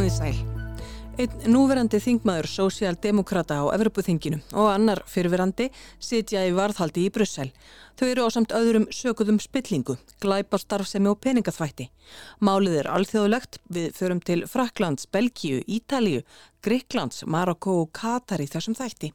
Komið 0.00 0.14
í 0.14 0.16
sæl. 0.16 0.36
Einn 1.20 1.50
núverandi 1.52 1.98
þingmaður 2.00 2.46
sósialdemokrata 2.48 3.58
á 3.60 3.68
Evropuþinginu 3.74 4.38
og 4.56 4.68
annar 4.72 5.02
fyrfirandi 5.04 5.66
sitja 6.00 6.46
í 6.48 6.54
varðhaldi 6.56 7.02
í 7.04 7.10
Brussel. 7.12 7.50
Þau 8.00 8.06
eru 8.06 8.24
á 8.24 8.28
samt 8.32 8.54
öðrum 8.56 8.86
sökuðum 8.96 9.36
spillingu, 9.44 9.98
glæpa 10.24 10.56
starfsemi 10.56 11.10
og 11.10 11.18
peningaþvætti. 11.20 11.90
Málið 12.40 12.78
er 12.80 12.88
alþjóðlegt, 12.94 13.58
við 13.68 13.90
förum 13.98 14.22
til 14.24 14.46
Fraklands, 14.48 15.04
Belgíu, 15.04 15.58
Ítalíu, 15.68 16.22
Greiklands, 16.64 17.26
Marokko 17.28 17.74
og 17.82 17.90
Katar 17.92 18.40
í 18.40 18.46
þessum 18.48 18.78
þætti. 18.78 19.10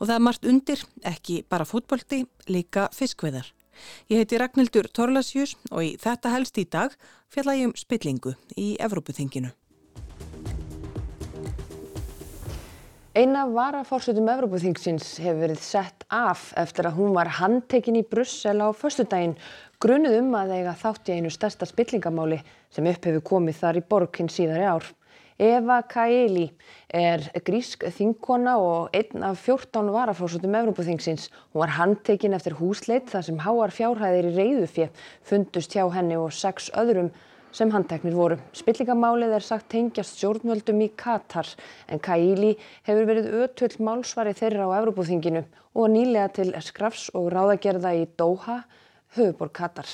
Og 0.00 0.08
það 0.08 0.14
er 0.16 0.24
margt 0.26 0.48
undir, 0.50 0.82
ekki 1.06 1.44
bara 1.46 1.68
fútbolti, 1.70 2.24
líka 2.50 2.88
fiskveðar. 2.98 3.52
Ég 4.10 4.24
heiti 4.24 4.42
Ragnhildur 4.42 4.90
Torlasjus 4.90 5.54
og 5.70 5.86
í 5.86 5.94
þetta 6.02 6.34
helst 6.34 6.58
í 6.58 6.66
dag 6.66 6.98
fjalla 7.30 7.54
ég 7.60 7.70
um 7.70 7.76
spillingu 7.78 8.34
í 8.58 8.72
Evrópuþinginu. 8.82 9.54
Eina 13.16 13.46
varafórsutum 13.48 14.26
Evrópuþingsins 14.28 15.14
hefur 15.24 15.38
verið 15.46 15.60
sett 15.64 16.04
af 16.12 16.50
eftir 16.60 16.84
að 16.84 16.98
hún 16.98 17.14
var 17.16 17.30
handtekinn 17.38 17.96
í 17.96 18.02
Brussel 18.04 18.58
á 18.60 18.68
förstudaginn 18.76 19.32
grunuð 19.80 20.18
um 20.18 20.34
að 20.36 20.52
eiga 20.58 20.74
þátt 20.76 21.08
í 21.08 21.14
einu 21.16 21.30
stærsta 21.32 21.64
spillingamáli 21.70 22.42
sem 22.76 22.88
upp 22.90 23.08
hefur 23.08 23.24
komið 23.30 23.56
þar 23.62 23.78
í 23.80 23.82
borginn 23.88 24.28
síðari 24.28 24.66
ár. 24.68 24.90
Eva 25.40 25.78
Kaeli 25.88 26.44
er 26.92 27.24
grísk 27.48 27.86
þingkona 27.96 28.58
og 28.60 28.92
einn 29.00 29.24
af 29.24 29.40
14 29.48 29.88
varafórsutum 29.96 30.58
Evrópuþingsins. 30.60 31.30
Hún 31.54 31.62
var 31.62 31.72
handtekinn 31.78 32.36
eftir 32.36 32.58
húsleit 32.60 33.08
þar 33.08 33.24
sem 33.30 33.40
háar 33.46 33.72
fjárhæðir 33.72 34.28
í 34.28 34.36
reyðufjö 34.36 34.90
fundust 35.24 35.72
hjá 35.72 35.86
henni 35.96 36.20
og 36.20 36.36
sex 36.36 36.68
öðrum 36.76 37.08
sem 37.56 37.72
handteknir 37.72 38.14
voru. 38.16 38.36
Spillingamálið 38.56 39.36
er 39.38 39.44
sagt 39.44 39.70
tengjast 39.72 40.18
stjórnvöldum 40.18 40.82
í 40.84 40.90
Katar 40.98 41.48
en 41.88 42.02
Kaeli 42.04 42.54
hefur 42.86 43.08
verið 43.08 43.30
ötull 43.42 43.76
málsvari 43.86 44.34
þeirra 44.36 44.68
á 44.68 44.76
Evrópuþinginu 44.82 45.44
og 45.76 45.92
nýlega 45.92 46.28
til 46.36 46.50
skrafs 46.64 47.08
og 47.16 47.30
ráðagerða 47.32 47.94
í 47.96 48.04
Doha, 48.18 48.62
höfuborg 49.16 49.54
Katar. 49.56 49.88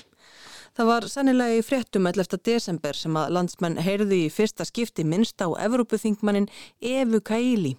Það 0.72 0.88
var 0.88 1.06
sannilega 1.12 1.58
í 1.60 1.64
fréttum 1.66 2.06
11. 2.08 2.38
desember 2.48 2.96
sem 2.96 3.16
að 3.20 3.34
landsmenn 3.36 3.80
heyrðu 3.84 4.22
í 4.24 4.30
fyrsta 4.32 4.64
skipti 4.64 5.04
minnst 5.04 5.42
á 5.44 5.52
Evrópuþingmannin 5.52 6.48
Evu 6.80 7.20
Kaili. 7.20 7.76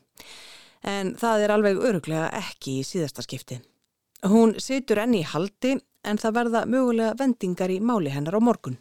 En 0.84 1.16
það 1.17 1.45
er 1.45 1.54
alveg 1.56 1.80
öruglega 1.81 2.28
ekki 2.38 2.80
í 2.80 2.86
síðasta 2.86 3.26
skipti. 3.26 3.58
Hún 4.30 4.54
situr 4.61 5.02
enni 5.04 5.23
í 5.23 5.28
haldi 5.28 5.73
en 6.08 6.20
það 6.20 6.38
verða 6.38 6.66
mögulega 6.70 7.17
vendingar 7.20 7.72
í 7.72 7.80
máli 7.81 8.14
hennar 8.14 8.38
á 8.38 8.42
morgun. 8.44 8.78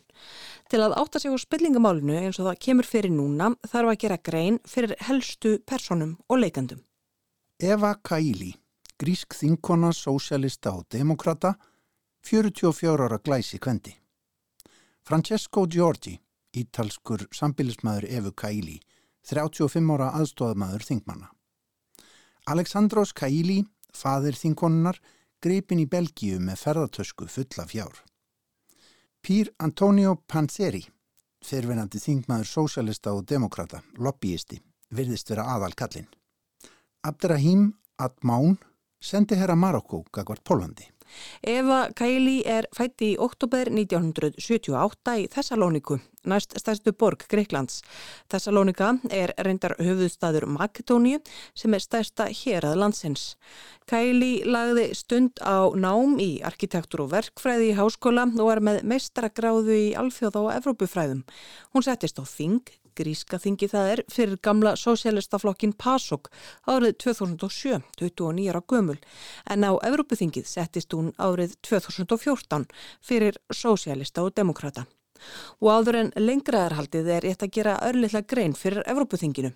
Til 0.73 0.81
að 0.81 0.95
átta 0.97 1.21
sig 1.21 1.29
á 1.29 1.37
spillingamálinu 1.37 2.15
eins 2.17 2.39
og 2.41 2.47
það 2.47 2.61
kemur 2.65 2.87
fyrir 2.89 3.13
núna 3.13 3.51
þarf 3.69 3.91
að 3.91 3.99
gera 4.01 4.17
grein 4.25 4.55
fyrir 4.65 4.95
helstu 5.05 5.59
personum 5.69 6.15
og 6.33 6.39
leikandum. 6.41 6.79
Eva 7.61 7.91
Kaili, 8.01 8.55
grísk 8.97 9.37
þinkona, 9.37 9.91
sósjalista 9.93 10.71
og 10.73 10.87
demokrata, 10.89 11.51
44 12.25 13.05
ára 13.05 13.19
glæsi 13.21 13.61
kvendi. 13.61 13.93
Francesco 15.05 15.67
Giorgi, 15.69 16.15
ítalskur 16.57 17.27
sambilismæður 17.37 18.07
Evu 18.09 18.33
Kaili, 18.33 18.79
35 19.29 19.93
ára 19.93 20.07
aðstofamæður 20.23 20.87
þingmanna. 20.89 21.29
Aleksandros 22.49 23.13
Kaili, 23.13 23.59
fadir 23.93 24.41
þingkonunnar, 24.41 24.97
greipin 25.45 25.85
í 25.85 25.87
Belgíu 25.87 26.41
með 26.41 26.65
ferðartösku 26.65 27.29
fulla 27.29 27.69
fjár. 27.69 28.01
Pír 29.23 29.53
Antonio 29.63 30.17
Panzeri, 30.27 30.81
fyrirvenandi 31.47 32.01
þingmaður 32.03 32.49
sósjalista 32.51 33.13
og 33.15 33.21
demokrata, 33.31 33.79
lobbyisti, 34.03 34.57
virðist 34.91 35.31
vera 35.31 35.45
aðal 35.53 35.77
kallinn. 35.79 36.09
Abderrahim 37.07 37.69
Admaun 38.03 38.57
sendi 38.99 39.39
herra 39.39 39.55
Marokko 39.55 40.03
gagvart 40.11 40.43
Pólandi. 40.43 40.89
Eva 41.43 41.89
Kaili 41.97 42.41
er 42.47 42.69
fætti 42.77 43.13
í 43.13 43.19
oktober 43.21 43.71
1978 43.73 45.15
í 45.21 45.29
Thessalóniku, 45.33 45.99
næst 46.29 46.57
stærstu 46.61 46.93
borg 46.99 47.25
Greiklands. 47.31 47.81
Thessalónika 48.31 48.93
er 49.11 49.35
reyndar 49.43 49.75
höfuðstaður 49.83 50.47
Makedóníu 50.51 51.23
sem 51.55 51.75
er 51.75 51.85
stærsta 51.85 52.29
hér 52.31 52.69
að 52.71 52.79
landsins. 52.83 53.25
Kaili 53.91 54.45
lagði 54.47 54.91
stund 54.97 55.43
á 55.43 55.71
nám 55.75 56.19
í 56.23 56.31
arkitektur 56.47 57.07
og 57.07 57.13
verkfræði 57.17 57.73
í 57.73 57.79
háskóla 57.79 58.29
og 58.39 58.53
er 58.55 58.63
með 58.63 58.85
meistaragráðu 58.93 59.81
í 59.89 59.91
alþjóða 59.99 60.47
og 60.47 60.55
Evrópufræðum. 60.61 61.27
Hún 61.75 61.87
settist 61.87 62.23
á 62.23 62.25
Þing, 62.27 62.63
gríska 62.99 63.41
þingi 63.43 63.69
það 63.73 63.91
er 63.93 64.03
fyrir 64.13 64.41
gamla 64.45 64.75
sósélistaflokkin 64.79 65.75
PASOK 65.79 66.31
árið 66.71 66.97
2007, 67.05 67.83
29 68.01 68.49
ára 68.53 68.63
gömul, 68.69 68.99
en 69.51 69.69
á 69.69 69.73
Evrópuþingið 69.89 70.49
settist 70.49 70.93
hún 70.97 71.13
árið 71.19 71.57
2014 71.69 72.67
fyrir 73.01 73.39
sósélista 73.53 74.25
og 74.25 74.35
demokrata. 74.37 74.87
Og 75.63 75.71
áður 75.71 76.01
en 76.01 76.13
lengraðarhaldið 76.19 77.13
er 77.17 77.27
rétt 77.29 77.47
að 77.47 77.55
gera 77.59 77.79
örlittlega 77.87 78.27
grein 78.27 78.59
fyrir 78.59 78.83
Evrópuþinginu. 78.91 79.55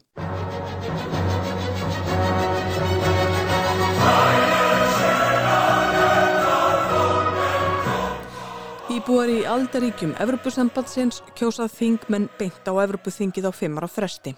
Íbúar 9.06 9.30
í 9.30 9.44
aldaríkjum 9.46 10.16
Evropasambandsins 10.18 11.20
kjósað 11.38 11.68
þingmenn 11.76 12.24
beint 12.40 12.66
á 12.66 12.74
Evropaþingið 12.74 13.44
á 13.46 13.52
fimmar 13.54 13.84
á 13.86 13.90
fresti. 13.94 14.32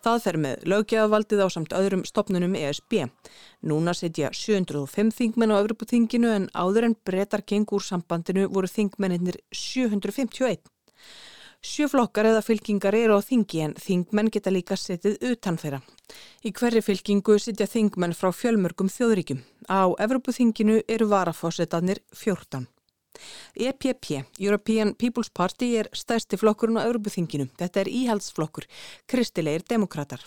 Það 0.00 0.22
fer 0.24 0.36
með 0.40 0.62
lögjafaldið 0.72 1.42
á 1.44 1.48
samt 1.52 1.74
öðrum 1.76 2.04
stopnunum 2.08 2.54
ESB. 2.56 2.94
Núna 3.68 3.92
setja 3.92 4.30
705 4.32 5.10
þingmenn 5.18 5.52
á 5.52 5.60
Evropaþinginu 5.60 6.30
en 6.32 6.46
áður 6.56 6.86
en 6.88 6.94
breytar 7.04 7.44
gengur 7.44 7.84
sambandinu 7.84 8.46
voru 8.48 8.70
þingmennir 8.72 9.36
751. 9.52 10.64
Sjöflokkar 11.60 12.30
eða 12.30 12.40
fylkingar 12.46 12.96
eru 12.96 13.18
á 13.18 13.20
þingi 13.20 13.60
en 13.66 13.74
þingmenn 13.76 14.30
geta 14.32 14.54
líka 14.54 14.78
setið 14.80 15.18
utan 15.28 15.60
þeirra. 15.60 15.82
Í 16.40 16.54
hverju 16.56 16.80
fylkingu 16.88 17.36
sitja 17.36 17.68
þingmenn 17.68 18.16
frá 18.16 18.32
fjölmörgum 18.32 18.88
þjóðríkjum. 18.88 19.44
Á 19.68 19.92
Evropaþinginu 19.92 20.80
eru 20.88 21.10
varafósettanir 21.12 22.00
14. 22.16 22.64
EPP, 23.56 24.24
European 24.38 24.94
People's 24.94 25.30
Party, 25.34 25.72
er 25.80 25.90
stærsti 25.92 26.38
flokkurinn 26.40 26.78
á 26.80 26.86
Európuþinginu. 26.86 27.48
Þetta 27.58 27.82
er 27.82 27.92
íhaldsflokkur, 27.92 28.68
kristilegir 29.10 29.66
demokrater. 29.68 30.22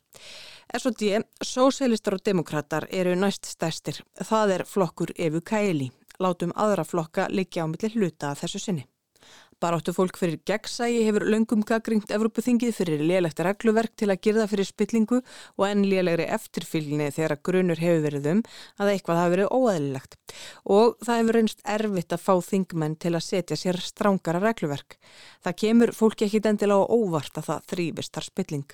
SOD, 0.77 1.23
Sósélistar 1.43 2.19
og 2.19 2.25
demokrater 2.25 2.87
eru 2.91 3.15
næst 3.15 3.49
stærstir. 3.49 4.03
Það 4.21 4.55
er 4.59 4.67
flokkur 4.69 5.13
Evu 5.17 5.41
Kæli. 5.41 5.89
Látum 6.19 6.51
aðra 6.55 6.83
flokka 6.83 7.29
liggja 7.31 7.63
á 7.63 7.67
milli 7.71 7.93
hluta 7.95 8.35
þessu 8.35 8.59
sinni. 8.59 8.85
Baráttu 9.59 9.91
fólk 9.91 10.15
fyrir 10.15 10.39
gegnsægi 10.47 11.01
hefur 11.03 11.25
löngum 11.27 11.65
gaggringt 11.67 12.13
Evrópuþingið 12.15 12.77
fyrir 12.77 13.01
lélegt 13.03 13.41
regluverk 13.43 13.91
til 13.99 14.07
að 14.07 14.21
gerða 14.23 14.45
fyrir 14.47 14.67
spillingu 14.69 15.17
og 15.19 15.65
enn 15.67 15.81
lélegri 15.83 16.29
eftirfylgni 16.31 17.09
þegar 17.11 17.33
að 17.35 17.41
grunur 17.49 17.81
hefur 17.83 18.05
verið 18.05 18.29
um 18.31 18.43
að 18.79 18.91
eitthvað 18.93 19.19
hafi 19.19 19.33
verið 19.33 19.51
óæðilegt. 19.51 20.15
Og 20.63 20.95
það 21.03 21.19
hefur 21.19 21.37
reynst 21.39 21.65
erfitt 21.75 22.15
að 22.15 22.23
fá 22.23 22.33
þingmenn 22.47 22.95
til 23.03 23.11
að 23.11 23.25
setja 23.27 23.57
sér 23.59 23.81
strángara 23.83 24.39
regluverk. 24.45 24.95
Það 25.43 25.59
kemur 25.65 25.91
fólki 25.97 26.29
ekki 26.29 26.41
endilega 26.53 26.79
á 26.79 26.91
óvart 26.95 27.41
að 27.41 27.49
það 27.51 27.67
þrýfist 27.73 28.15
þar 28.15 28.29
spilling. 28.29 28.71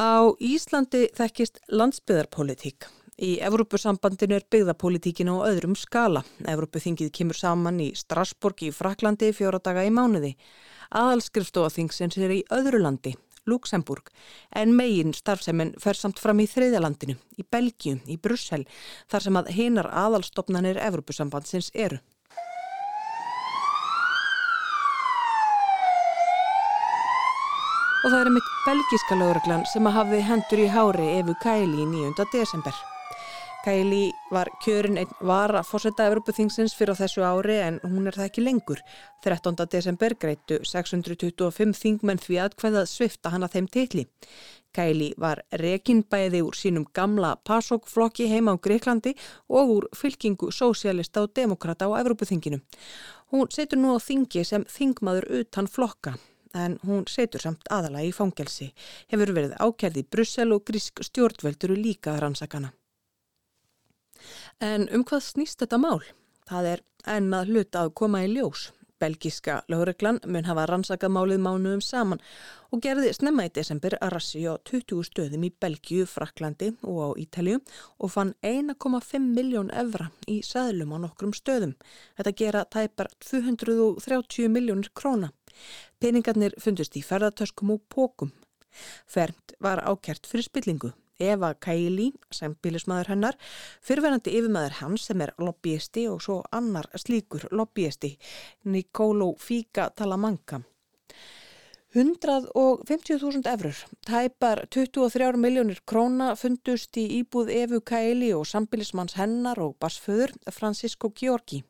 Á 0.00 0.32
Íslandi 0.40 1.10
þekkist 1.18 1.60
landsbyðarpolitík. 1.68 2.88
Í 3.20 3.34
Evrópusambandinu 3.44 4.38
er 4.38 4.46
byggðapolítíkin 4.48 5.28
á 5.28 5.44
öðrum 5.44 5.74
skala. 5.76 6.22
Evrópuþingið 6.48 7.10
kemur 7.12 7.36
saman 7.36 7.80
í 7.84 7.90
Strasburg 7.92 8.62
í 8.64 8.70
Fraklandi 8.72 9.28
fjóra 9.36 9.58
daga 9.60 9.82
í 9.84 9.90
mánuði. 9.92 10.30
Aðalskrifstofaþingsins 10.96 12.16
er 12.16 12.32
í 12.32 12.38
öðru 12.48 12.78
landi, 12.80 13.12
Luxemburg, 13.44 14.08
en 14.56 14.72
megin 14.72 15.12
starfseimin 15.12 15.74
fer 15.82 15.98
samt 16.00 16.16
fram 16.22 16.40
í 16.40 16.46
þriðalandinu, 16.48 17.18
í 17.36 17.44
Belgiu, 17.44 17.98
í 18.08 18.16
Brussel, 18.16 18.64
þar 19.12 19.26
sem 19.26 19.36
að 19.36 19.50
hinar 19.52 19.90
aðalstofnanir 19.92 20.80
Evrópusambandsins 20.80 21.68
eru. 21.74 22.00
Og 28.00 28.08
það 28.08 28.22
er 28.22 28.32
mitt 28.32 28.48
belgiska 28.64 29.20
lögreglan 29.20 29.66
sem 29.68 29.84
að 29.84 29.98
hafi 29.98 30.22
hendur 30.24 30.64
í 30.64 30.70
hári 30.72 31.10
Evu 31.18 31.36
Kæli 31.44 31.84
í 31.84 31.90
9. 31.92 32.26
desember. 32.32 32.80
Kæli 33.60 34.10
var 34.32 34.48
kjörin 34.64 34.96
einn 34.96 35.10
vara 35.20 35.60
fórsetta 35.60 36.06
Evropaþingsins 36.08 36.72
fyrir 36.72 36.96
á 36.96 37.00
þessu 37.02 37.20
ári 37.28 37.58
en 37.60 37.74
hún 37.84 38.08
er 38.08 38.16
það 38.16 38.28
ekki 38.30 38.44
lengur. 38.46 38.80
13. 39.26 39.66
desember 39.74 40.14
greitu 40.22 40.56
625 40.64 41.76
þingmenn 41.76 42.22
því 42.24 42.38
aðkveðað 42.46 42.88
svifta 42.88 43.34
hana 43.34 43.50
þeim 43.52 43.68
teitli. 43.68 44.06
Kæli 44.72 45.10
var 45.20 45.42
rekinbæði 45.52 46.40
úr 46.46 46.56
sínum 46.56 46.88
gamla 46.96 47.34
PASOK-flokki 47.44 48.30
heima 48.32 48.56
á 48.56 48.62
Greiklandi 48.64 49.12
og 49.52 49.76
úr 49.76 49.88
fylkingu 49.92 50.48
sósialista 50.48 51.26
og 51.26 51.36
demokrata 51.36 51.84
á 51.84 52.00
Evropaþinginu. 52.00 52.62
Hún 53.28 53.52
setur 53.52 53.84
nú 53.84 53.92
á 53.92 54.00
þingi 54.00 54.40
sem 54.40 54.64
þingmaður 54.64 55.28
utan 55.42 55.68
flokka 55.68 56.16
en 56.54 56.80
hún 56.88 57.04
setur 57.06 57.44
samt 57.44 57.68
aðala 57.70 58.00
í 58.08 58.10
fangelsi, 58.10 58.72
hefur 59.12 59.36
verið 59.36 59.58
ákjærði 59.60 60.08
Brussel 60.08 60.50
og 60.56 60.64
grísk 60.64 61.04
stjórnvölduru 61.04 61.76
líka 61.76 62.16
rannsakana. 62.16 62.72
En 64.60 64.88
um 64.94 65.04
hvað 65.04 65.26
snýst 65.28 65.62
þetta 65.62 65.80
mál? 65.80 66.00
Það 66.50 66.72
er 66.74 66.84
ennað 67.06 67.54
hluta 67.54 67.84
að 67.84 67.96
koma 68.00 68.24
í 68.26 68.30
ljós. 68.34 68.70
Belgiska 69.00 69.62
lögreglan 69.72 70.18
mun 70.28 70.44
hafa 70.44 70.66
rannsakað 70.68 71.12
málið 71.14 71.40
mánuðum 71.40 71.80
saman 71.84 72.20
og 72.70 72.82
gerði 72.84 73.14
snemma 73.16 73.46
í 73.48 73.52
desember 73.56 73.96
að 73.96 74.12
rassi 74.14 74.42
á 74.44 74.54
20 74.68 75.06
stöðum 75.08 75.46
í 75.48 75.52
Belgiu, 75.64 76.04
Fraklandi 76.06 76.74
og 76.84 77.00
á 77.00 77.08
Ítalju 77.24 77.62
og 77.98 78.12
fann 78.12 78.34
1,5 78.44 79.30
miljón 79.38 79.72
evra 79.72 80.10
í 80.28 80.40
sæðlum 80.46 80.92
á 80.94 80.98
nokkrum 81.06 81.32
stöðum. 81.36 81.74
Þetta 82.18 82.36
gera 82.42 82.64
tæpar 82.76 83.08
230 83.24 84.52
miljónir 84.52 84.92
króna. 84.94 85.32
Peningarnir 86.00 86.56
fundust 86.60 86.96
í 86.96 87.04
ferðartöskum 87.04 87.72
og 87.76 87.86
pókum. 87.88 88.34
Fermt 89.08 89.56
var 89.60 89.82
ákjert 89.82 90.28
fyrir 90.28 90.46
spillingu. 90.46 90.92
Eva 91.20 91.52
Kaili, 91.54 92.10
sem 92.32 92.56
bílismæður 92.62 93.12
hennar, 93.12 93.38
fyrverandi 93.84 94.32
yfirmæður 94.38 94.78
hans 94.80 95.06
sem 95.10 95.20
er 95.20 95.34
lobbyisti 95.38 96.08
og 96.10 96.22
svo 96.24 96.40
annar 96.52 96.88
slíkur 96.96 97.46
lobbyisti, 97.52 98.16
Nikolo 98.64 99.34
Fika 99.38 99.90
Talamanca. 99.96 100.62
150.000 101.94 103.48
efrur, 103.50 103.78
tæpar 104.06 104.66
23 104.70 105.32
miljónir 105.42 105.80
króna 105.82 106.36
fundust 106.38 106.94
í 107.02 107.08
íbúð 107.18 107.50
Evu 107.50 107.80
Kaili 107.82 108.30
og 108.36 108.46
sambilismanns 108.46 109.16
hennar 109.18 109.58
og 109.58 109.74
basföður 109.82 110.36
Francisco 110.54 111.10
Giorgi. 111.10 111.64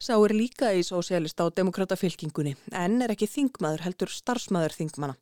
Sá 0.00 0.14
er 0.16 0.32
líka 0.32 0.70
í 0.72 0.80
sósialista 0.80 1.44
og 1.44 1.52
demokratafylkingunni 1.58 2.54
en 2.72 3.02
er 3.04 3.12
ekki 3.12 3.26
þingmaður 3.28 3.82
heldur 3.84 4.08
starfsmaður 4.14 4.72
þingmana. 4.78 5.16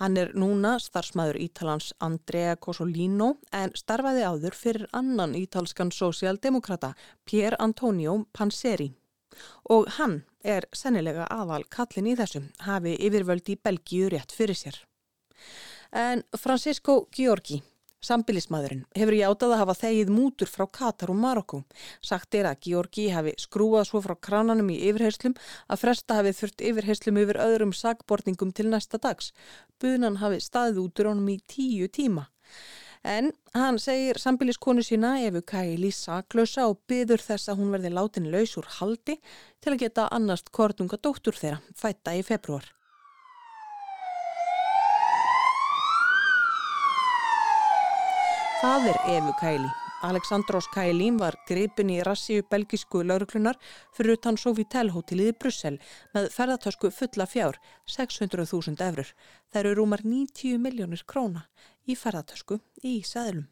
Hann 0.00 0.16
er 0.16 0.30
núna 0.32 0.78
starfsmaður 0.80 1.36
Ítalans 1.44 1.90
Andrea 2.00 2.54
Cosolino 2.56 3.34
en 3.52 3.74
starfaði 3.76 4.22
áður 4.24 4.56
fyrir 4.56 4.86
annan 4.96 5.34
ítalskan 5.36 5.92
sósialdemokrata 5.92 6.94
Pier 7.28 7.58
Antonio 7.60 8.22
Panseri. 8.32 8.88
Og 9.68 9.90
hann 9.98 10.22
er 10.40 10.64
sennilega 10.72 11.26
aðal 11.28 11.66
kallin 11.68 12.08
í 12.08 12.16
þessum, 12.16 12.48
hafi 12.64 12.96
yfirvöldi 13.04 13.58
Belgíu 13.60 14.08
rétt 14.08 14.32
fyrir 14.32 14.56
sér. 14.56 14.80
En 15.92 16.24
Francisco 16.40 17.02
Giorgi 17.12 17.60
Sambilismadurinn 18.02 18.82
hefur 18.98 19.14
játað 19.14 19.52
að 19.54 19.60
hafa 19.60 19.74
þegið 19.78 20.08
mútur 20.10 20.50
frá 20.50 20.64
Katar 20.78 21.12
og 21.12 21.18
Marokko. 21.22 21.60
Sagt 22.02 22.34
er 22.34 22.48
að 22.50 22.64
Georgi 22.66 23.04
hafi 23.14 23.36
skrúað 23.38 23.86
svo 23.90 24.00
frá 24.02 24.16
krananum 24.18 24.72
í 24.74 24.80
yfirherslum 24.88 25.36
að 25.70 25.82
fresta 25.84 26.18
hafi 26.18 26.32
þurft 26.40 26.64
yfirherslum 26.66 27.20
yfir 27.22 27.38
öðrum 27.44 27.74
sagbortningum 27.78 28.50
til 28.50 28.66
næsta 28.72 28.98
dags. 28.98 29.30
Buðnan 29.78 30.18
hafi 30.18 30.42
staðið 30.42 30.82
út 30.82 31.04
úr 31.04 31.12
honum 31.12 31.30
í 31.30 31.38
tíu 31.46 31.86
tíma. 31.86 32.26
En 33.02 33.32
hann 33.54 33.78
segir 33.82 34.18
sambiliskonu 34.18 34.82
sína 34.86 35.16
Efu 35.22 35.42
Kæli 35.46 35.94
saklausa 35.94 36.68
og 36.70 36.82
byður 36.90 37.22
þess 37.22 37.50
að 37.50 37.62
hún 37.62 37.72
verði 37.74 37.90
látin 37.94 38.30
laus 38.34 38.58
úr 38.58 38.68
haldi 38.78 39.18
til 39.62 39.72
að 39.72 39.82
geta 39.86 40.10
annast 40.10 40.50
kortunga 40.54 40.98
dóttur 40.98 41.38
þeirra, 41.38 41.62
fætta 41.74 42.14
í 42.18 42.22
februar. 42.26 42.66
Fadir 48.62 48.94
Efu 49.10 49.32
Kæli, 49.40 49.70
Aleksandrós 50.06 50.68
Kælín 50.70 51.16
var 51.18 51.34
gripin 51.48 51.88
í 51.90 51.96
rassíu 52.06 52.44
belgisku 52.46 53.00
lauruklunar 53.02 53.56
fyrir 53.96 54.14
utan 54.14 54.38
Sofitel 54.38 54.92
hóteliði 54.94 55.32
Brussel 55.34 55.80
með 56.14 56.28
ferðartösku 56.30 56.92
fulla 56.94 57.26
fjár, 57.26 57.58
600.000 57.90 58.84
eurur. 58.86 59.10
Það 59.50 59.60
eru 59.62 59.72
rúmar 59.80 60.04
90 60.06 60.62
miljónir 60.62 61.02
króna 61.10 61.42
í 61.90 61.98
ferðartösku 62.04 62.60
í 62.86 62.94
sæðlum. 63.02 63.50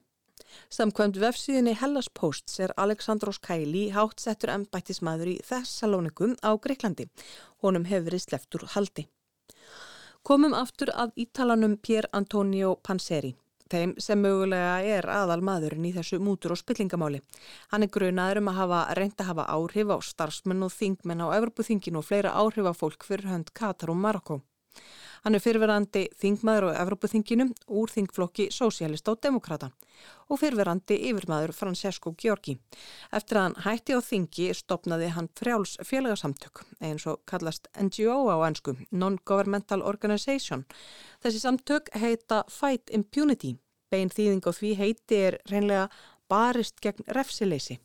Samkvæmt 0.78 1.18
vefsíðinni 1.26 1.74
Hellas 1.82 2.06
Posts 2.14 2.62
er 2.62 2.76
Aleksandrós 2.78 3.42
Kæli 3.42 3.88
hátt 3.98 4.22
settur 4.22 4.54
ennbættismæður 4.54 5.34
í 5.34 5.38
Thessalonikum 5.50 6.38
á 6.38 6.54
Greiklandi. 6.54 7.10
Honum 7.66 7.90
hefur 7.90 8.12
verið 8.12 8.28
sleftur 8.28 8.70
haldi. 8.78 9.08
Komum 10.22 10.54
aftur 10.54 10.94
að 10.94 11.18
ítalanum 11.26 11.80
Pier 11.82 12.06
Antonio 12.14 12.76
Panseri 12.78 13.34
þeim 13.70 13.94
sem 14.02 14.20
mögulega 14.20 14.76
er 14.98 15.08
aðal 15.10 15.40
maðurinn 15.46 15.86
í 15.88 15.94
þessu 15.94 16.20
mútur 16.22 16.54
og 16.54 16.60
spillingamáli. 16.60 17.22
Hann 17.70 17.86
er 17.86 17.92
grunaður 17.94 18.42
um 18.42 18.52
að 18.52 18.60
hafa 18.60 18.80
reynd 18.98 19.18
að 19.22 19.30
hafa 19.30 19.48
áhrif 19.56 19.94
á 19.94 19.98
starfsmenn 20.10 20.66
og 20.66 20.74
þingmenn 20.74 21.24
á 21.24 21.34
Evropaþinginu 21.38 22.02
og 22.02 22.08
fleira 22.10 22.34
áhrif 22.34 22.66
á 22.66 22.74
fólk 22.74 23.06
fyrir 23.06 23.30
hönd 23.30 23.54
Katar 23.54 23.94
og 23.94 24.00
Marokko. 24.02 24.40
Hann 25.24 25.36
er 25.36 25.42
fyrirverandi 25.44 26.06
þingmaður 26.20 26.70
á 26.72 26.80
Evropaþinginu 26.80 27.50
úr 27.76 27.92
þingflokki 27.92 28.48
Sósialista 28.54 29.12
og 29.12 29.20
Demokrata 29.24 29.68
og 30.30 30.38
fyrirverandi 30.40 30.96
yfirmaður 31.10 31.52
Francesco 31.52 32.14
Giorgi. 32.16 32.54
Eftir 33.12 33.36
að 33.40 33.46
hann 33.46 33.56
hætti 33.66 33.96
á 33.96 34.00
þingi 34.00 34.46
stopnaði 34.56 35.10
hann 35.16 35.28
frjáls 35.36 35.76
félagsamtök 35.84 36.62
eins 36.80 37.04
og 37.10 37.20
kallast 37.28 37.68
NGO 37.76 38.30
á 38.32 38.36
ennsku, 38.48 38.76
Non-Governmental 38.90 39.82
Organization. 39.82 40.64
Þessi 41.20 41.42
samtök 41.42 41.90
heita 42.00 42.44
Fight 42.48 42.88
Impunity. 42.90 43.56
Bein 43.90 44.08
þýðing 44.08 44.46
á 44.46 44.52
því 44.54 44.72
heiti 44.78 45.20
er 45.26 45.40
reynlega 45.50 45.90
barist 46.30 46.80
gegn 46.80 47.04
refsileysi. 47.12 47.76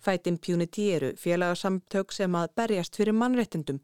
Fight 0.00 0.30
Impunity 0.30 0.88
eru 0.94 1.12
félagsamtök 1.18 2.14
sem 2.14 2.34
að 2.38 2.54
berjast 2.56 2.96
fyrir 2.96 3.12
mannrettindum 3.12 3.82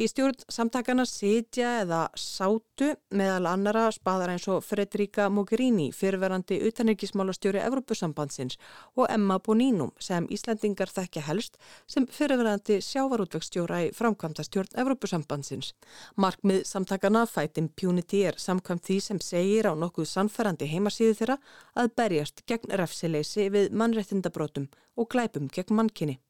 Í 0.00 0.06
stjórn 0.08 0.38
samtakana 0.48 1.04
sitja 1.04 1.82
eða 1.82 1.98
sátu 2.16 2.86
meðal 3.12 3.50
annara 3.50 3.82
spaðar 3.92 4.30
eins 4.32 4.46
og 4.48 4.62
Fredrika 4.64 5.26
Mogherini, 5.28 5.90
fyrverandi 5.92 6.56
utanirkismálastjóri 6.70 7.60
Evrópusambandsins 7.60 8.56
og 8.96 9.10
Emma 9.12 9.36
Bonino 9.44 9.90
sem 10.00 10.24
Íslandingar 10.32 10.88
þekkja 10.88 11.26
helst 11.26 11.58
sem 11.84 12.06
fyrverandi 12.08 12.78
sjávarútvekstjóra 12.86 13.82
í 13.90 13.92
framkvæmta 13.98 14.46
stjórn 14.48 14.72
Evrópusambandsins. 14.80 15.74
Markmið 16.16 16.64
samtakana 16.70 17.26
Fight 17.28 17.60
Impunity 17.60 18.22
er 18.30 18.40
samkvæmt 18.40 18.88
því 18.88 18.98
sem 19.04 19.20
segir 19.20 19.68
á 19.68 19.76
nokkuð 19.76 20.08
sannferandi 20.14 20.70
heimasíðu 20.72 21.20
þeirra 21.20 21.38
að 21.76 21.92
berjast 22.00 22.46
gegn 22.48 22.72
refsileysi 22.80 23.50
við 23.52 23.76
mannrettindabrótum 23.76 24.72
og 24.96 25.12
glæpum 25.12 25.52
gegn 25.52 25.76
mannkinni. 25.76 26.22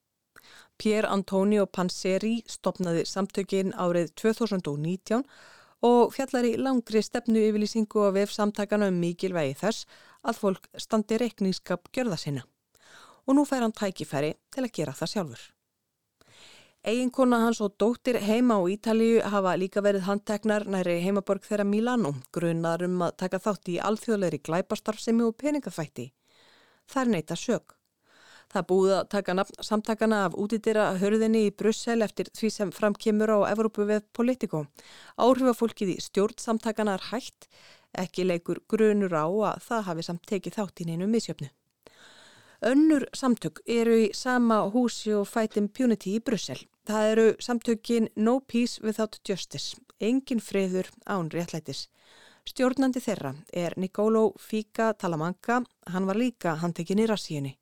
Pier 0.81 1.05
Antonio 1.05 1.67
Panseri 1.69 2.39
stopnaði 2.49 3.03
samtökin 3.05 3.75
árið 3.77 4.15
2019 4.17 5.27
og 5.85 6.13
fjallar 6.15 6.47
í 6.49 6.55
langri 6.57 7.03
stefnu 7.05 7.43
yfirlýsingu 7.51 8.07
og 8.07 8.15
vef 8.17 8.33
samtakana 8.33 8.89
um 8.89 8.97
mikilvægi 9.03 9.59
þess 9.61 9.87
að 10.25 10.39
fólk 10.41 10.69
standi 10.81 11.19
reikningskap 11.21 11.91
gjörða 11.93 12.17
sinna. 12.23 12.45
Og 13.29 13.37
nú 13.37 13.45
fær 13.45 13.67
hann 13.67 13.77
tækifæri 13.77 14.33
til 14.49 14.65
að 14.65 14.73
gera 14.79 14.95
það 14.97 15.13
sjálfur. 15.13 15.43
Eginkona 16.91 17.43
hans 17.43 17.61
og 17.61 17.75
dóttir 17.77 18.17
heima 18.25 18.57
á 18.57 18.65
Ítalíu 18.73 19.21
hafa 19.21 19.53
líka 19.61 19.83
verið 19.85 20.07
handteknar 20.07 20.65
næri 20.65 20.95
heimaborg 21.05 21.45
þeirra 21.45 21.67
Milano, 21.69 22.15
grunnar 22.33 22.81
um 22.87 23.03
að 23.05 23.19
taka 23.21 23.43
þátt 23.45 23.69
í 23.69 23.77
alþjóðleiri 23.85 24.41
glæpastarfsemi 24.49 25.29
og 25.29 25.37
peningafætti. 25.37 26.09
Það 26.89 27.03
er 27.03 27.13
neyta 27.13 27.37
sög. 27.37 27.77
Það 28.51 28.67
búið 28.67 28.93
að 28.97 29.09
taka 29.15 29.35
samtakana 29.63 30.25
af 30.27 30.35
útidýra 30.35 30.89
hörðinni 30.99 31.45
í 31.47 31.53
Brussel 31.55 32.01
eftir 32.03 32.33
því 32.35 32.49
sem 32.51 32.73
framkemur 32.75 33.31
á 33.31 33.39
Evrópu 33.53 33.87
við 33.87 34.03
Politico. 34.17 34.65
Áhrifafólkið 35.15 35.93
í 35.95 36.01
stjórnsamtakana 36.03 36.97
er 36.99 37.07
hægt, 37.13 37.47
ekki 37.95 38.27
leikur 38.27 38.59
grunur 38.67 39.15
á 39.15 39.27
að 39.31 39.63
það 39.69 39.87
hafi 39.87 40.07
samt 40.09 40.27
tekið 40.27 40.59
þátt 40.59 40.83
í 40.83 40.89
neinu 40.91 41.07
misjöfnu. 41.11 41.51
Önnur 42.67 43.07
samtök 43.17 43.63
eru 43.65 43.95
í 44.03 44.09
sama 44.13 44.67
húsi 44.75 45.15
og 45.17 45.29
Fight 45.31 45.57
Impunity 45.57 46.17
í 46.19 46.21
Brussel. 46.21 46.59
Það 46.91 47.13
eru 47.13 47.29
samtökin 47.41 48.11
No 48.17 48.41
Peace 48.41 48.83
Without 48.83 49.21
Justice, 49.25 49.79
engin 50.01 50.43
friður 50.43 50.91
án 51.07 51.31
réttlætis. 51.33 51.87
Stjórnandi 52.51 53.01
þeirra 53.05 53.31
er 53.55 53.79
Nicolo 53.79 54.33
Fica 54.37 54.91
Talamanca, 54.99 55.61
hann 55.87 56.11
var 56.11 56.19
líka 56.19 56.57
handtekinn 56.59 57.01
í 57.05 57.07
rassíunni. 57.09 57.55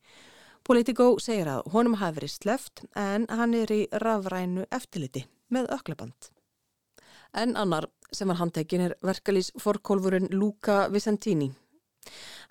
Politico 0.69 1.15
segir 1.17 1.49
að 1.49 1.63
honum 1.73 1.95
hafi 1.97 2.19
verið 2.19 2.31
sleft 2.35 2.83
en 2.93 3.23
hann 3.33 3.55
er 3.57 3.71
í 3.73 3.87
rafrænu 4.03 4.67
eftirliti 4.69 5.23
með 5.49 5.71
ökleband. 5.79 6.29
En 7.33 7.55
annar 7.57 7.87
sem 8.13 8.29
var 8.29 8.37
handtekinn 8.37 8.85
er 8.85 8.95
verkalýs 9.01 9.49
forkólfurinn 9.57 10.29
Luca 10.35 10.83
Vicentini. 10.93 11.49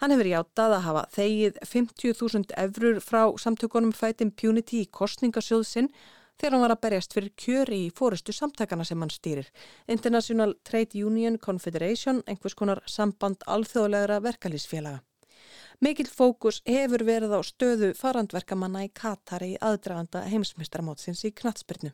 Hann 0.02 0.16
hefur 0.16 0.32
játað 0.32 0.74
að 0.80 0.86
hafa 0.88 1.04
þegið 1.14 1.60
50.000 1.70 2.58
eurur 2.64 2.98
frá 3.06 3.22
samtökunum 3.44 3.94
Fight 3.94 4.26
Impunity 4.26 4.82
í 4.82 4.90
kostningasjóðsinn 4.90 5.92
þegar 6.42 6.56
hann 6.56 6.66
var 6.66 6.74
að 6.74 6.84
berjast 6.88 7.14
fyrir 7.14 7.36
kjöri 7.38 7.84
í 7.86 7.92
fórustu 7.94 8.34
samtakana 8.34 8.86
sem 8.86 9.02
hann 9.02 9.14
stýrir. 9.14 9.52
International 9.86 10.56
Trade 10.66 11.06
Union 11.06 11.38
Confederation, 11.38 12.24
einhvers 12.26 12.58
konar 12.58 12.82
samband 12.90 13.46
alþjóðlegra 13.46 14.24
verkalýsfélaga. 14.26 15.04
Mikill 15.84 16.10
fókus 16.10 16.62
hefur 16.66 17.04
verið 17.08 17.36
á 17.38 17.42
stöðu 17.46 17.94
farandverkamanna 17.98 18.86
í 18.88 18.92
Katari 18.94 19.56
aðdraganda 19.62 20.26
heimsmyndstaramótsins 20.32 21.24
í 21.28 21.34
knatsbyrnu. 21.38 21.94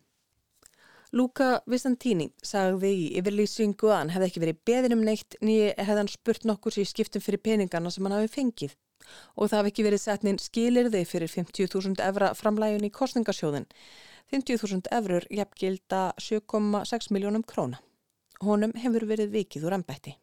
Luca 1.14 1.60
Vistantini 1.70 2.32
sagði 2.42 2.90
í 2.90 3.04
yfirlýsingu 3.20 3.92
að 3.92 4.00
hann 4.00 4.14
hefði 4.16 4.30
ekki 4.32 4.42
verið 4.42 4.62
beðin 4.66 4.96
um 4.96 5.04
neitt 5.06 5.38
nýja 5.46 5.76
hefði 5.78 6.00
hann 6.02 6.10
spurt 6.10 6.48
nokkur 6.50 6.74
sér 6.74 6.90
skiptum 6.90 7.22
fyrir 7.22 7.44
peningarna 7.44 7.92
sem 7.94 8.08
hann 8.08 8.16
hafi 8.18 8.32
fengið 8.34 8.74
og 9.36 9.52
það 9.52 9.60
hafi 9.60 9.72
ekki 9.74 9.86
verið 9.88 10.02
setnin 10.02 10.42
skilirði 10.42 11.04
fyrir 11.06 11.30
50.000 11.30 12.02
evra 12.08 12.32
framlægjun 12.40 12.88
í 12.88 12.92
kostningasjóðin. 12.98 13.70
50.000 14.34 14.90
eurur 14.98 15.28
jafngilda 15.30 16.04
7,6 16.18 17.12
miljónum 17.14 17.46
króna. 17.46 17.84
Honum 18.42 18.74
hefur 18.80 19.06
verið 19.06 19.36
vikið 19.38 19.68
úr 19.68 19.78
ennbætti. 19.78 20.18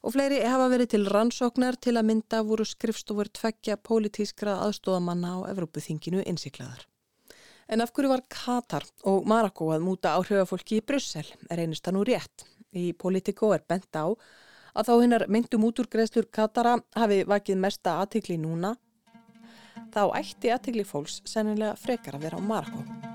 Og 0.00 0.14
fleiri 0.14 0.38
hafa 0.40 0.70
verið 0.72 0.94
til 0.94 1.08
rannsóknar 1.12 1.76
til 1.76 1.98
að 2.00 2.06
mynda 2.08 2.40
voru 2.48 2.64
skrifstofur 2.64 3.28
tveggja 3.36 3.76
pólitískra 3.76 4.56
aðstóðamanna 4.64 5.34
á 5.36 5.38
Evrópuþinginu 5.52 6.22
innsiklaðar. 6.24 6.86
En 7.70 7.84
af 7.84 7.92
hverju 7.94 8.10
var 8.10 8.24
Katar 8.32 8.86
og 9.06 9.28
Marokko 9.28 9.68
að 9.74 9.84
múta 9.84 10.16
áhrifafólki 10.16 10.80
í 10.80 10.86
Brussel 10.86 11.26
er 11.50 11.62
einust 11.62 11.86
að 11.86 11.98
nú 11.98 12.06
rétt. 12.08 12.46
Í 12.72 12.90
Politico 12.96 13.52
er 13.54 13.62
bent 13.68 13.92
á 13.92 14.08
að 14.74 14.88
þá 14.88 14.94
hinnar 15.02 15.26
myndum 15.28 15.68
útúrgreðslur 15.68 16.30
Katara 16.32 16.78
hafi 16.96 17.22
vakið 17.28 17.60
mesta 17.60 17.98
aðtikli 18.00 18.40
núna. 18.40 18.74
Þá 19.94 20.02
ætti 20.16 20.54
aðtikli 20.54 20.86
fólks 20.86 21.20
sennilega 21.28 21.76
frekar 21.78 22.16
að 22.16 22.28
vera 22.28 22.40
á 22.40 22.42
Marokko. 22.42 23.09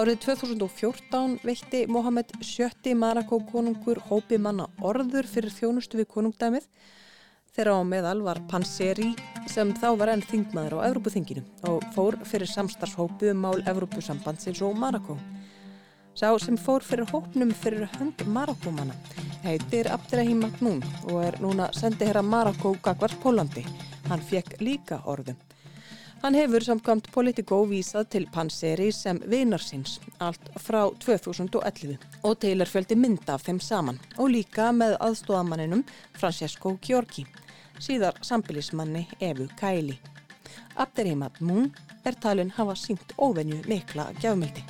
Árið 0.00 0.22
2014 0.24 1.42
veitti 1.44 1.80
Mohamed 1.90 2.30
VII 2.40 2.94
Marako 2.96 3.36
konungur 3.50 3.98
hópi 4.08 4.38
manna 4.40 4.64
orður 4.80 5.26
fyrir 5.28 5.52
þjónustu 5.52 5.98
við 5.98 6.06
konungdæmið 6.14 6.68
þegar 7.52 7.70
á 7.76 7.78
meðal 7.84 8.22
var 8.24 8.40
Panseri 8.48 9.10
sem 9.52 9.74
þá 9.76 9.90
var 10.00 10.14
enn 10.14 10.24
þingmaður 10.24 10.78
á 10.80 10.86
Evrópuþinginu 10.86 11.44
og 11.68 11.84
fór 11.92 12.16
fyrir 12.30 12.48
samstarfshópu 12.48 13.28
um 13.34 13.44
mál 13.44 13.60
Evrópusambandsins 13.74 14.64
og 14.64 14.80
Marako. 14.80 15.18
Sá 16.16 16.32
sem 16.40 16.56
fór 16.56 16.86
fyrir 16.86 17.10
hópnum 17.12 17.52
fyrir 17.52 17.84
hönd 17.98 18.24
Marakomanna 18.24 18.96
heitir 19.44 19.92
Abderrahim 19.92 20.46
Magnún 20.46 20.80
og 21.10 21.26
er 21.26 21.40
núna 21.44 21.68
sendið 21.76 22.14
herra 22.14 22.24
Marako 22.24 22.72
Gagvars 22.80 23.20
Pólandi. 23.20 23.68
Hann 24.08 24.24
fekk 24.32 24.62
líka 24.64 25.02
orðum. 25.04 25.49
Hann 26.20 26.34
hefur 26.36 26.60
samkvæmt 26.60 27.06
Politico 27.14 27.62
vísað 27.64 28.10
til 28.12 28.26
Panseri 28.28 28.90
sem 28.92 29.16
vinarsins 29.32 29.94
allt 30.20 30.50
frá 30.60 30.82
2011 31.00 31.94
og 32.28 32.34
til 32.42 32.60
er 32.60 32.68
fjöldi 32.68 32.98
mynda 33.00 33.38
af 33.38 33.46
þeim 33.46 33.60
saman 33.64 33.96
og 34.18 34.28
líka 34.34 34.66
með 34.76 34.98
aðstóðamanninum 35.06 35.80
Francesco 36.20 36.74
Giorgi, 36.84 37.24
síðar 37.80 38.20
sambilismanni 38.20 39.06
Evu 39.30 39.46
Kaili. 39.56 39.96
Abderrahimad 40.76 41.40
Moon 41.40 41.72
er 42.04 42.20
talin 42.20 42.52
hafa 42.58 42.76
sínt 42.76 43.16
óvenju 43.16 43.62
mikla 43.64 44.10
gjafmildi. 44.20 44.66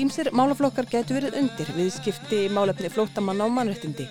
Ímsir 0.00 0.32
málaflokkar 0.32 0.88
getur 0.88 1.20
verið 1.20 1.40
undir 1.44 1.76
við 1.76 1.92
skipti 2.00 2.46
málefni 2.48 2.88
flótamanna 2.88 3.44
á 3.44 3.48
mannrettindi 3.52 4.08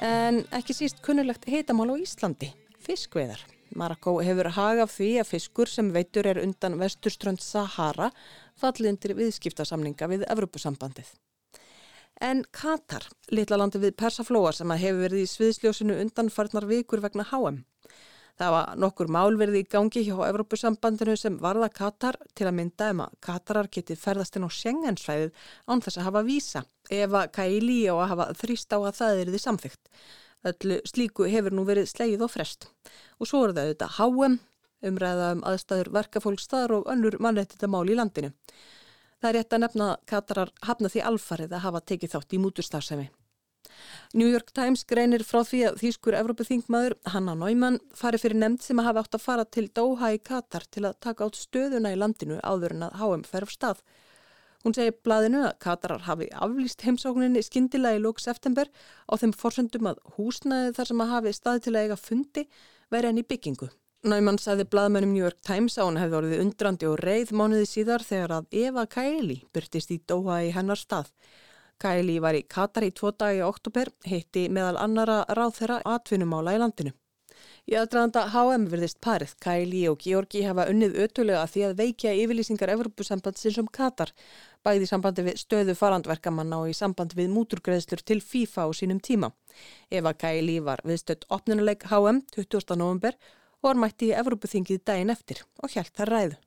en 0.00 0.42
ekki 0.56 0.76
síst 0.76 1.00
kunnulegt 1.04 1.46
heitamál 1.50 1.92
á 1.92 1.96
Íslandi, 2.00 2.50
fiskveðar. 2.80 3.42
Marokko 3.76 4.16
hefur 4.24 4.50
hagað 4.56 4.92
því 4.96 5.08
að 5.22 5.28
fiskur 5.30 5.70
sem 5.70 5.90
veitur 5.94 6.26
er 6.26 6.40
undan 6.42 6.78
vesturströnd 6.80 7.42
Sahara 7.44 8.10
fallið 8.58 8.94
undir 8.94 9.14
viðskiptasamninga 9.20 10.08
við 10.10 10.24
Evropasambandið. 10.32 11.12
En 12.20 12.42
Katar, 12.52 13.06
litla 13.32 13.56
landi 13.60 13.80
við 13.80 13.94
Persaflóa 14.00 14.50
sem 14.52 14.72
hefur 14.74 15.04
verið 15.06 15.22
í 15.22 15.30
sviðsljósinu 15.30 16.00
undan 16.02 16.32
farnar 16.32 16.66
vikur 16.68 17.00
vegna 17.00 17.24
HM. 17.30 17.62
Það 18.40 18.54
var 18.54 18.76
nokkur 18.80 19.10
málverði 19.12 19.60
í 19.60 19.66
gangi 19.68 20.00
hjá 20.06 20.14
Evrópusambandinu 20.24 21.12
sem 21.20 21.34
varða 21.42 21.66
Katar 21.76 22.16
til 22.32 22.46
að 22.48 22.54
mynda 22.56 22.86
um 22.94 23.02
að 23.04 23.18
Katarar 23.26 23.68
getið 23.68 24.00
ferðast 24.00 24.38
inn 24.38 24.46
á 24.48 24.56
Schengensvæðið 24.56 25.42
án 25.68 25.82
þess 25.84 26.00
að 26.00 26.06
hafa 26.06 26.22
vísa 26.24 26.62
ef 26.88 27.18
að 27.20 27.28
Kaili 27.36 27.76
og 27.92 28.00
að 28.00 28.10
hafa 28.14 28.28
þrýst 28.40 28.72
á 28.72 28.78
að 28.80 28.96
það 29.02 29.20
er 29.20 29.34
því 29.34 29.42
samþygt. 29.44 29.92
Öllu 30.48 30.80
slíku 30.88 31.28
hefur 31.28 31.58
nú 31.58 31.66
verið 31.68 31.92
slegið 31.92 32.24
og 32.24 32.32
frest. 32.32 32.70
Og 33.20 33.28
svo 33.28 33.44
er 33.44 33.52
það 33.52 33.68
auðvitað 33.68 33.96
HM, 33.98 34.40
umræða 34.88 35.30
um 35.36 35.46
aðstæður 35.52 35.94
verkafólkstaðar 36.00 36.78
og 36.78 36.92
önnur 36.96 37.20
mannrættita 37.20 37.68
mál 37.68 37.84
í 37.92 37.98
landinu. 38.00 38.32
Það 39.20 39.34
er 39.34 39.36
rétt 39.36 39.52
að 39.52 39.66
nefna 39.66 39.94
Katarar 40.08 40.56
hafna 40.64 40.88
því 40.88 41.08
alfarið 41.12 41.58
að 41.58 41.66
hafa 41.68 41.88
tekið 41.92 42.16
þátt 42.16 42.32
í 42.32 42.40
múturstafsemi. 42.40 43.10
New 44.14 44.28
York 44.30 44.52
Times 44.56 44.84
greinir 44.88 45.24
frá 45.26 45.40
því 45.46 45.62
að 45.68 45.80
þýskur 45.82 46.16
Evrópuþingmaður 46.18 46.96
Hanna 47.14 47.36
Neumann 47.38 47.80
fari 47.96 48.20
fyrir 48.22 48.40
nefnd 48.40 48.64
sem 48.64 48.82
að 48.82 48.90
hafa 48.90 49.04
átt 49.04 49.18
að 49.18 49.24
fara 49.24 49.46
til 49.46 49.66
Doha 49.74 50.12
í 50.16 50.20
Katar 50.22 50.66
til 50.70 50.84
að 50.88 51.00
taka 51.06 51.26
átt 51.26 51.40
stöðuna 51.40 51.94
í 51.94 51.98
landinu 52.00 52.40
áður 52.42 52.76
en 52.76 52.86
að 52.88 52.96
HM 53.00 53.26
fer 53.30 53.46
af 53.46 53.54
stað. 53.54 53.82
Hún 54.60 54.76
segir 54.76 54.96
blaðinu 55.06 55.44
að 55.46 55.58
Katarar 55.64 56.02
hafi 56.04 56.28
aflýst 56.36 56.82
heimsókninni 56.84 57.40
skindilega 57.46 57.96
í 57.96 58.02
lóks 58.04 58.28
eftember 58.28 58.68
á 59.08 59.14
þeim 59.16 59.32
forsöndum 59.32 59.88
að 59.88 60.02
húsnaði 60.18 60.74
þar 60.76 60.90
sem 60.90 61.04
að 61.04 61.12
hafi 61.14 61.36
stað 61.36 61.62
til 61.64 61.76
að 61.76 61.86
eiga 61.86 62.00
fundi 62.00 62.44
veri 62.92 63.08
enn 63.08 63.22
í 63.22 63.24
byggingu. 63.24 63.70
Naumann 64.00 64.38
sagði 64.40 64.64
blaðmennum 64.72 65.10
New 65.12 65.20
York 65.20 65.40
Times 65.44 65.74
að 65.76 65.88
hún 65.90 65.98
hefði 66.00 66.16
orðið 66.18 66.42
undrandi 66.44 66.88
og 66.88 67.00
reið 67.00 67.32
mánuði 67.36 67.66
síðar 67.68 68.04
þegar 68.04 68.32
að 68.38 68.60
Eva 68.62 68.84
Kaili 68.88 69.42
byrtist 69.52 69.92
í 69.92 69.98
Doha 70.08 70.38
í 70.46 70.52
hennar 70.56 70.80
stað. 70.80 71.10
Kæli 71.80 72.18
var 72.20 72.36
í 72.36 72.42
Katar 72.44 72.84
í 72.84 72.90
tvo 72.92 73.12
dagi 73.16 73.40
í 73.40 73.46
oktober, 73.46 73.88
hitti 74.04 74.48
meðal 74.52 74.76
annara 74.82 75.22
ráð 75.36 75.54
þeirra 75.60 75.78
atvinnumála 75.96 76.56
í 76.56 76.60
landinu. 76.60 76.92
Í 77.70 77.76
aðdraðanda 77.78 78.26
HM 78.32 78.66
virðist 78.72 78.98
parið. 79.04 79.32
Kæli 79.44 79.82
og 79.88 80.00
Georgi 80.04 80.42
hafa 80.44 80.66
unnið 80.72 80.96
ötulega 81.04 81.46
því 81.48 81.64
að 81.68 81.76
veikja 81.78 82.12
yfirlýsingar 82.18 82.72
Evropasambandsins 82.74 83.58
um 83.62 83.70
Katar, 83.78 84.12
bæði 84.66 84.88
sambandi 84.90 85.24
við 85.28 85.40
stöðu 85.40 85.76
farandverkamanna 85.78 86.60
og 86.64 86.72
í 86.72 86.76
sambandi 86.76 87.20
við 87.20 87.32
múturgreðslur 87.36 88.04
til 88.04 88.20
FIFA 88.20 88.66
á 88.66 88.68
sínum 88.76 89.00
tíma. 89.00 89.32
Eva 89.88 90.12
Kæli 90.12 90.58
var 90.66 90.84
viðstödd 90.84 91.28
opnunuleik 91.30 91.88
HM 91.92 92.24
20. 92.36 92.76
november 92.76 93.16
og 93.60 93.70
var 93.70 93.82
mætti 93.86 94.10
í 94.10 94.16
Evropaþingið 94.20 94.84
daginn 94.84 95.16
eftir 95.16 95.44
og 95.62 95.72
hjælt 95.72 95.96
það 95.96 96.14
ræðu. 96.14 96.40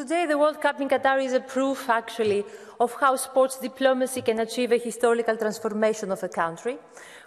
Today, 0.00 0.24
the 0.24 0.38
World 0.38 0.62
Cup 0.62 0.80
in 0.80 0.88
Qatar 0.88 1.22
is 1.22 1.34
a 1.34 1.40
proof, 1.40 1.90
actually, 1.90 2.42
of 2.80 2.94
how 2.94 3.16
sports 3.16 3.58
diplomacy 3.58 4.22
can 4.22 4.40
achieve 4.40 4.72
a 4.72 4.78
historical 4.78 5.36
transformation 5.36 6.10
of 6.10 6.22
a 6.22 6.28
country 6.28 6.78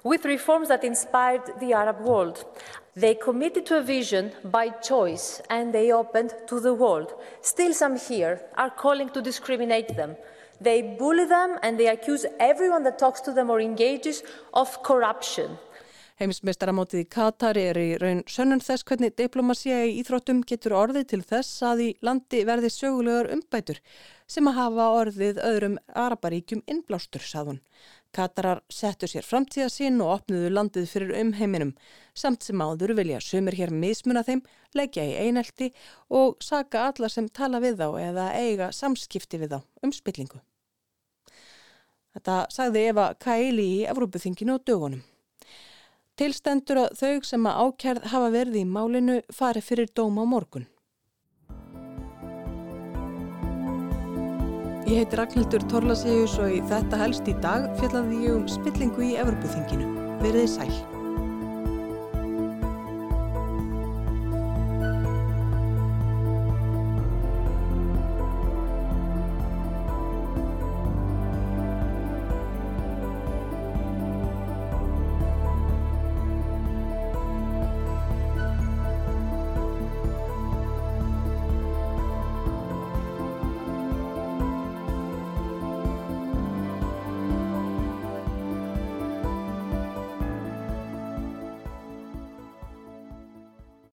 with 0.03 0.25
reforms 0.25 0.70
that 0.70 0.84
inspired 0.84 1.44
the 1.60 1.74
Arab 1.74 2.00
world. 2.00 2.44
They 2.96 3.13
committed 3.13 3.68
to 3.68 3.77
a 3.77 3.84
vision 3.84 4.32
by 4.46 4.70
choice 4.70 5.39
and 5.51 5.72
they 5.72 5.92
opened 5.92 6.34
to 6.48 6.60
the 6.60 6.74
world. 6.74 7.13
Still, 7.42 7.75
some 7.75 7.96
here 7.96 8.42
are 8.56 8.72
calling 8.72 9.10
to 9.10 9.22
discriminate 9.22 9.96
them. 9.96 10.15
They 10.60 10.82
bully 10.98 11.25
them 11.25 11.60
and 11.62 11.80
they 11.80 11.89
accuse 11.89 12.25
everyone 12.39 12.82
that 12.86 12.98
talks 12.98 13.22
to 13.22 13.34
them 13.34 13.51
or 13.51 13.62
engages 13.62 14.24
of 14.51 14.82
corruption. 14.82 15.60
Heimsmeistaramótið 16.22 17.00
í 17.01 17.05
Katar 17.10 17.58
er 17.58 17.77
í 17.82 17.88
raun 17.98 18.20
sönnun 18.29 18.62
þess 18.62 18.86
hvernig 18.86 19.15
diplomasía 19.17 19.79
í 19.88 19.96
Íþróttum 20.03 20.43
getur 20.46 20.75
orðið 20.77 21.08
til 21.10 21.22
þess 21.25 21.63
að 21.65 21.79
í 21.82 21.88
landi 22.05 22.43
verði 22.46 22.70
sögulegar 22.70 23.32
umbætur 23.34 23.79
sem 24.29 24.46
að 24.50 24.60
hafa 24.60 24.86
orðið 25.00 25.39
öðrum 25.41 25.79
araparíkjum 25.89 26.62
innblástur, 26.70 27.24
saðun. 27.25 27.63
Katarar 28.13 28.62
settu 28.70 29.10
sér 29.10 29.25
framtíða 29.25 29.72
sín 29.74 29.98
og 30.05 30.12
opnuðu 30.20 30.51
landið 30.53 30.86
fyrir 30.91 31.15
umheiminum 31.17 31.72
samt 32.13 32.46
sem 32.46 32.62
áður 32.62 32.93
vilja 33.00 33.17
sumir 33.17 33.58
hér 33.58 33.74
mismuna 33.74 34.22
þeim, 34.27 34.43
leggja 34.77 35.08
í 35.10 35.15
einelti 35.17 35.72
og 36.13 36.38
saka 36.46 36.91
alla 36.91 37.10
sem 37.10 37.25
tala 37.25 37.62
við 37.63 37.79
þá 37.82 37.88
eða 38.03 38.27
eiga 38.38 38.70
samskipti 38.70 39.41
við 39.41 39.55
þá 39.55 39.63
um 39.82 39.96
spillingu. 39.98 40.43
Þetta 42.13 42.38
sagði 42.53 42.86
Eva 42.91 43.08
Kaili 43.17 43.65
í 43.79 43.82
Evrópuþinginu 43.89 44.60
og 44.60 44.70
dögunum. 44.70 45.01
Tilstendur 46.13 46.77
að 46.77 46.91
þau 47.00 47.13
sem 47.25 47.46
að 47.50 47.60
ákjærð 47.63 48.03
hafa 48.12 48.27
verið 48.36 48.58
í 48.60 48.67
málinu 48.70 49.15
fari 49.34 49.63
fyrir 49.65 49.89
dóma 49.98 50.22
á 50.22 50.25
morgun. 50.29 50.67
Ég 54.86 55.00
heiti 55.00 55.17
Ragnhildur 55.17 55.65
Torlasíus 55.72 56.38
og 56.43 56.53
í 56.53 56.62
þetta 56.70 57.01
helst 57.01 57.29
í 57.32 57.34
dag 57.41 57.65
fjallaði 57.79 58.25
ég 58.27 58.38
um 58.38 58.50
spillingu 58.51 59.08
í 59.10 59.15
Evropaþinginu. 59.24 59.89
Verðið 60.22 60.51
sæl. 60.53 60.93